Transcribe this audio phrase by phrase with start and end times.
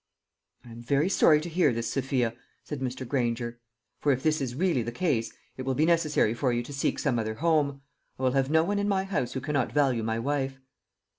[0.65, 3.07] "I am very sorry to hear this, Sophia," said Mr.
[3.07, 3.59] Granger,
[3.99, 6.97] "for if this is really the case, it will be necessary for you to seek
[6.97, 7.83] some other home.
[8.17, 10.59] I will have no one in my house who cannot value my wife."